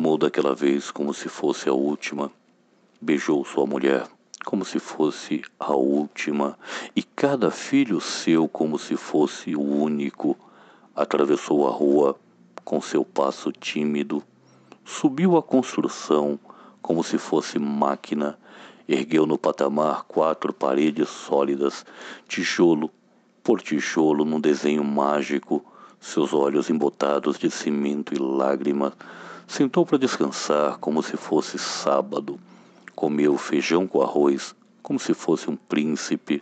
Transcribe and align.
Amou 0.00 0.16
daquela 0.16 0.54
vez 0.54 0.90
como 0.90 1.12
se 1.12 1.28
fosse 1.28 1.68
a 1.68 1.74
última, 1.74 2.32
beijou 2.98 3.44
sua 3.44 3.66
mulher 3.66 4.08
como 4.46 4.64
se 4.64 4.78
fosse 4.78 5.42
a 5.58 5.74
última, 5.74 6.58
e 6.96 7.02
cada 7.02 7.50
filho 7.50 8.00
seu 8.00 8.48
como 8.48 8.78
se 8.78 8.96
fosse 8.96 9.54
o 9.54 9.60
único, 9.60 10.38
atravessou 10.96 11.68
a 11.68 11.70
rua 11.70 12.16
com 12.64 12.80
seu 12.80 13.04
passo 13.04 13.52
tímido, 13.52 14.22
subiu 14.86 15.36
a 15.36 15.42
construção 15.42 16.40
como 16.80 17.04
se 17.04 17.18
fosse 17.18 17.58
máquina, 17.58 18.38
ergueu 18.88 19.26
no 19.26 19.36
patamar 19.36 20.04
quatro 20.04 20.50
paredes 20.50 21.10
sólidas, 21.10 21.84
tijolo 22.26 22.90
por 23.44 23.60
tijolo 23.60 24.24
num 24.24 24.40
desenho 24.40 24.82
mágico, 24.82 25.62
seus 26.00 26.32
olhos 26.32 26.70
embotados 26.70 27.38
de 27.38 27.50
cimento 27.50 28.14
e 28.14 28.18
lágrimas, 28.18 28.94
sentou 29.50 29.84
para 29.84 29.98
descansar 29.98 30.78
como 30.78 31.02
se 31.02 31.16
fosse 31.16 31.58
sábado, 31.58 32.38
comeu 32.94 33.36
feijão 33.36 33.84
com 33.84 34.00
arroz 34.00 34.54
como 34.80 34.96
se 35.00 35.12
fosse 35.12 35.50
um 35.50 35.56
príncipe, 35.56 36.40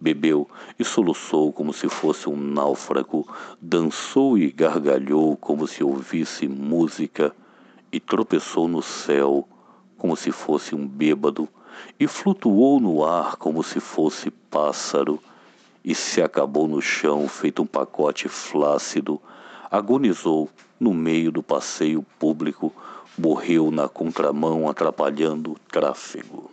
bebeu 0.00 0.48
e 0.78 0.82
soluçou 0.82 1.52
como 1.52 1.70
se 1.74 1.86
fosse 1.86 2.30
um 2.30 2.36
náufrago, 2.36 3.28
dançou 3.60 4.38
e 4.38 4.50
gargalhou 4.50 5.36
como 5.36 5.66
se 5.66 5.84
ouvisse 5.84 6.48
música, 6.48 7.36
e 7.92 8.00
tropeçou 8.00 8.66
no 8.66 8.80
céu 8.80 9.46
como 9.98 10.16
se 10.16 10.32
fosse 10.32 10.74
um 10.74 10.88
bêbado, 10.88 11.46
e 11.98 12.06
flutuou 12.06 12.80
no 12.80 13.04
ar 13.04 13.36
como 13.36 13.62
se 13.62 13.80
fosse 13.80 14.30
pássaro, 14.30 15.20
e 15.84 15.94
se 15.94 16.22
acabou 16.22 16.66
no 16.66 16.80
chão 16.80 17.28
feito 17.28 17.60
um 17.62 17.66
pacote 17.66 18.28
flácido, 18.28 19.20
agonizou 19.70 20.48
no 20.78 20.92
meio 20.92 21.30
do 21.30 21.42
passeio 21.42 22.02
público, 22.18 22.72
morreu 23.16 23.70
na 23.70 23.88
contramão 23.88 24.68
atrapalhando 24.68 25.52
o 25.52 25.58
tráfego. 25.70 26.50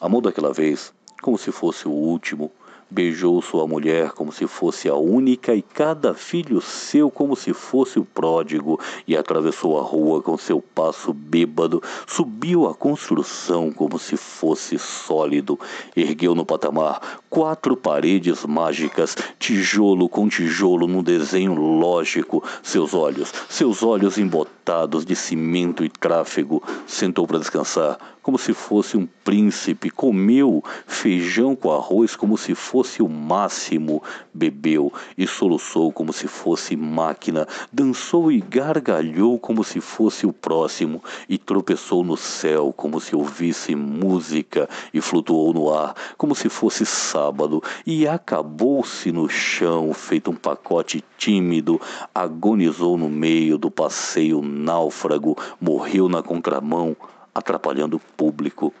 Amou 0.00 0.20
daquela 0.20 0.52
vez 0.52 0.92
como 1.20 1.38
se 1.38 1.50
fosse 1.50 1.88
o 1.88 1.92
último, 1.92 2.50
beijou 2.90 3.40
sua 3.40 3.66
mulher 3.66 4.10
como 4.10 4.32
se 4.32 4.46
fosse 4.46 4.88
a 4.88 4.94
única 4.94 5.54
e 5.54 5.62
cada 5.62 6.14
filho 6.14 6.60
seu 6.60 7.10
como 7.10 7.34
se 7.34 7.52
fosse 7.52 7.98
o 7.98 8.04
pródigo, 8.04 8.78
e 9.06 9.16
atravessou 9.16 9.78
a 9.78 9.82
rua 9.82 10.22
com 10.22 10.36
seu 10.36 10.60
passo 10.60 11.12
bêbado, 11.12 11.82
subiu 12.06 12.66
a 12.66 12.74
construção 12.74 13.70
como 13.72 13.98
se 13.98 14.16
fosse 14.16 14.78
sólido, 14.78 15.58
ergueu 15.96 16.34
no 16.34 16.44
patamar 16.44 17.20
quatro 17.28 17.76
paredes 17.76 18.44
mágicas, 18.44 19.16
tijolo 19.38 20.08
com 20.08 20.28
tijolo 20.28 20.86
num 20.86 21.02
desenho 21.02 21.54
lógico, 21.54 22.42
seus 22.62 22.94
olhos, 22.94 23.32
seus 23.48 23.82
olhos 23.82 24.18
embotados 24.18 25.04
de 25.04 25.16
cimento 25.16 25.84
e 25.84 25.88
tráfego, 25.88 26.62
sentou 26.86 27.26
para 27.26 27.38
descansar 27.38 27.98
como 28.22 28.38
se 28.38 28.54
fosse 28.54 28.96
um 28.96 29.06
príncipe, 29.24 29.90
comeu 29.90 30.62
feijão 30.86 31.56
com 31.56 31.72
arroz 31.72 32.14
como 32.14 32.38
se 32.38 32.54
fosse 32.54 33.02
o 33.02 33.08
máximo, 33.08 34.02
bebeu 34.32 34.92
e 35.18 35.26
soluçou 35.26 35.92
como 35.92 36.12
se 36.12 36.28
fosse 36.28 36.76
máquina, 36.76 37.46
dançou 37.72 38.30
e 38.30 38.40
gargalhou 38.40 39.38
como 39.38 39.64
se 39.64 39.80
fosse 39.80 40.26
o 40.26 40.32
próximo, 40.32 41.02
e 41.28 41.36
tropeçou 41.36 42.04
no 42.04 42.16
céu 42.16 42.72
como 42.76 43.00
se 43.00 43.16
ouvisse 43.16 43.74
música, 43.74 44.68
e 44.94 45.00
flutuou 45.00 45.52
no 45.52 45.72
ar 45.72 45.94
como 46.16 46.34
se 46.34 46.48
fosse 46.48 46.86
sábado, 46.86 47.62
e 47.84 48.06
acabou-se 48.06 49.10
no 49.10 49.28
chão, 49.28 49.92
feito 49.92 50.30
um 50.30 50.36
pacote 50.36 51.02
tímido, 51.18 51.80
agonizou 52.14 52.96
no 52.96 53.08
meio 53.08 53.58
do 53.58 53.70
passeio 53.70 54.40
náufrago, 54.42 55.36
morreu 55.60 56.08
na 56.08 56.22
contramão, 56.22 56.96
atrapalhando 57.34 57.96
o 57.96 58.00
público. 58.00 58.72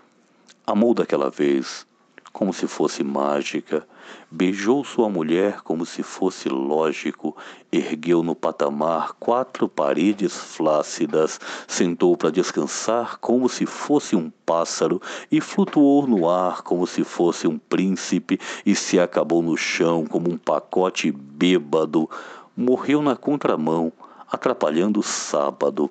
Amou 0.66 0.94
daquela 0.94 1.30
vez, 1.30 1.86
como 2.32 2.52
se 2.52 2.66
fosse 2.66 3.04
mágica, 3.04 3.86
beijou 4.30 4.84
sua 4.84 5.08
mulher 5.08 5.60
como 5.60 5.84
se 5.84 6.02
fosse 6.02 6.48
lógico, 6.48 7.36
ergueu 7.70 8.22
no 8.22 8.34
patamar 8.34 9.12
quatro 9.20 9.68
paredes 9.68 10.34
flácidas, 10.34 11.38
sentou 11.68 12.16
para 12.16 12.30
descansar 12.30 13.18
como 13.18 13.48
se 13.48 13.66
fosse 13.66 14.16
um 14.16 14.30
pássaro. 14.46 15.00
E 15.30 15.40
flutuou 15.40 16.06
no 16.06 16.28
ar 16.28 16.62
como 16.62 16.86
se 16.86 17.04
fosse 17.04 17.46
um 17.46 17.58
príncipe. 17.58 18.40
E 18.64 18.74
se 18.74 18.98
acabou 18.98 19.42
no 19.42 19.56
chão 19.56 20.06
como 20.06 20.30
um 20.30 20.38
pacote 20.38 21.12
bêbado, 21.12 22.08
morreu 22.56 23.02
na 23.02 23.14
contramão, 23.16 23.92
atrapalhando 24.30 25.00
o 25.00 25.02
sábado 25.02 25.90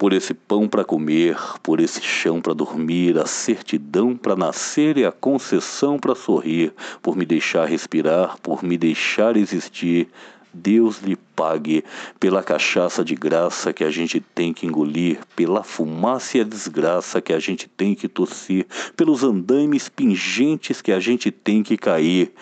por 0.00 0.14
esse 0.14 0.32
pão 0.32 0.66
para 0.66 0.82
comer, 0.82 1.36
por 1.62 1.78
esse 1.78 2.00
chão 2.00 2.40
para 2.40 2.54
dormir, 2.54 3.18
a 3.18 3.26
certidão 3.26 4.16
para 4.16 4.34
nascer 4.34 4.96
e 4.96 5.04
a 5.04 5.12
concessão 5.12 5.98
para 5.98 6.14
sorrir, 6.14 6.72
por 7.02 7.14
me 7.14 7.26
deixar 7.26 7.66
respirar, 7.66 8.38
por 8.38 8.64
me 8.64 8.78
deixar 8.78 9.36
existir. 9.36 10.08
Deus 10.54 11.02
lhe 11.02 11.16
pague 11.36 11.84
pela 12.18 12.42
cachaça 12.42 13.04
de 13.04 13.14
graça 13.14 13.74
que 13.74 13.84
a 13.84 13.90
gente 13.90 14.20
tem 14.20 14.54
que 14.54 14.66
engolir, 14.66 15.18
pela 15.36 15.62
fumaça 15.62 16.38
e 16.38 16.40
a 16.40 16.44
desgraça 16.44 17.20
que 17.20 17.34
a 17.34 17.38
gente 17.38 17.68
tem 17.68 17.94
que 17.94 18.08
tossir, 18.08 18.66
pelos 18.96 19.22
andaimes 19.22 19.90
pingentes 19.90 20.80
que 20.80 20.92
a 20.92 20.98
gente 20.98 21.30
tem 21.30 21.62
que 21.62 21.76
cair. 21.76 22.32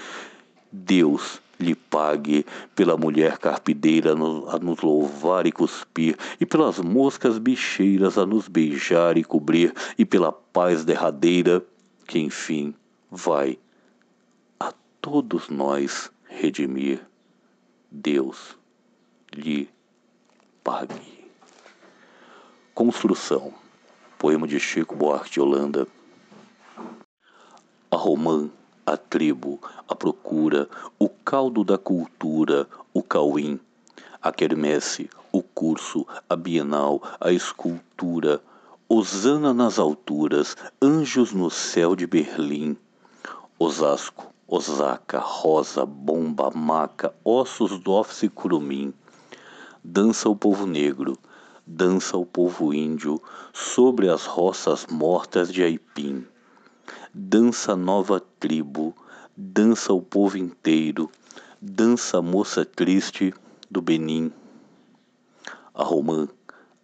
Deus 0.70 1.40
lhe 1.58 1.74
pague 1.74 2.46
pela 2.74 2.96
mulher 2.96 3.38
carpideira 3.38 4.12
a 4.12 4.58
nos 4.58 4.80
louvar 4.80 5.46
e 5.46 5.52
cuspir, 5.52 6.16
e 6.40 6.46
pelas 6.46 6.78
moscas 6.78 7.38
bicheiras 7.38 8.16
a 8.16 8.24
nos 8.24 8.48
beijar 8.48 9.16
e 9.18 9.24
cobrir, 9.24 9.74
e 9.98 10.04
pela 10.04 10.32
paz 10.32 10.84
derradeira 10.84 11.64
que 12.06 12.18
enfim 12.18 12.74
vai 13.10 13.58
a 14.58 14.72
todos 15.00 15.48
nós 15.48 16.10
redimir. 16.28 17.00
Deus 17.90 18.56
lhe 19.34 19.68
pague. 20.62 21.30
Construção. 22.74 23.52
Poema 24.18 24.46
de 24.46 24.58
Chico 24.58 24.94
Buarque 24.94 25.30
de 25.30 25.40
Holanda. 25.40 25.86
A 27.90 27.96
romã 27.96 28.50
a 28.88 28.96
tribo, 28.96 29.60
a 29.86 29.94
procura, 29.94 30.66
o 30.98 31.10
caldo 31.10 31.62
da 31.62 31.76
cultura, 31.76 32.66
o 32.94 33.02
cauim, 33.02 33.60
a 34.22 34.32
quermesse, 34.32 35.10
o 35.30 35.42
curso, 35.42 36.06
a 36.26 36.34
bienal, 36.34 37.02
a 37.20 37.30
escultura, 37.30 38.40
Osana 38.88 39.52
nas 39.52 39.78
alturas, 39.78 40.56
anjos 40.80 41.34
no 41.34 41.50
céu 41.50 41.94
de 41.94 42.06
Berlim, 42.06 42.78
Osasco, 43.58 44.32
Osaka, 44.46 45.18
Rosa, 45.18 45.84
Bomba, 45.84 46.50
Maca, 46.50 47.14
ossos 47.22 47.78
do 47.78 47.92
office 47.92 48.30
curumim. 48.34 48.94
Dança 49.84 50.30
o 50.30 50.34
povo 50.34 50.66
negro, 50.66 51.18
dança 51.66 52.16
o 52.16 52.24
povo 52.24 52.72
índio 52.72 53.20
sobre 53.52 54.08
as 54.08 54.24
roças 54.24 54.86
mortas 54.86 55.52
de 55.52 55.62
Aipim 55.62 56.26
dança 57.14 57.74
nova 57.74 58.20
tribo, 58.38 58.94
dança 59.36 59.92
o 59.92 60.02
povo 60.02 60.36
inteiro, 60.36 61.10
dança 61.60 62.18
a 62.18 62.22
moça 62.22 62.64
triste 62.64 63.32
do 63.70 63.80
Benim. 63.80 64.30
A 65.74 65.82
romã, 65.82 66.28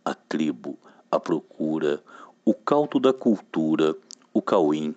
a 0.05 0.15
tribo, 0.15 0.79
a 1.11 1.21
procura, 1.21 2.03
o 2.45 2.55
caldo 2.55 2.99
da 2.99 3.13
cultura, 3.13 3.95
o 4.33 4.41
cauim, 4.41 4.95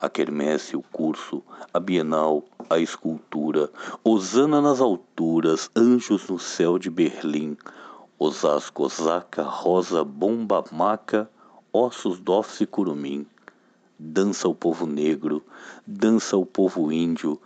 a 0.00 0.08
quermesse, 0.08 0.74
o 0.76 0.82
curso, 0.82 1.42
a 1.72 1.78
bienal, 1.78 2.42
a 2.70 2.78
escultura, 2.78 3.70
Osana 4.02 4.60
nas 4.60 4.80
alturas, 4.80 5.70
anjos 5.76 6.28
no 6.28 6.38
céu 6.38 6.78
de 6.78 6.88
Berlim, 6.88 7.56
Osasco, 8.18 8.84
Osaka, 8.84 9.42
Rosa, 9.42 10.02
Bomba, 10.02 10.64
Maca, 10.72 11.28
ossos 11.72 12.18
d'office 12.18 12.66
curumim 12.66 13.26
dança 14.04 14.48
o 14.48 14.54
povo 14.54 14.84
negro, 14.84 15.44
dança 15.86 16.36
o 16.36 16.44
povo 16.44 16.90
índio 16.90 17.40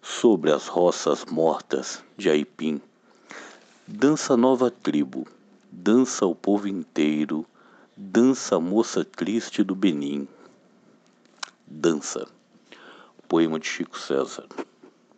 sobre 0.00 0.52
as 0.52 0.68
roças 0.68 1.24
mortas 1.24 2.02
de 2.16 2.30
Aipim. 2.30 2.80
Dança 3.88 4.36
nova 4.36 4.70
tribo, 4.70 5.26
dança 5.70 6.24
o 6.24 6.34
povo 6.34 6.68
inteiro, 6.68 7.44
dança 7.96 8.54
a 8.54 8.60
moça 8.60 9.04
triste 9.04 9.64
do 9.64 9.74
Benim. 9.74 10.28
Dança. 11.66 12.28
Poema 13.26 13.58
de 13.58 13.66
Chico 13.66 13.98
César. 13.98 14.46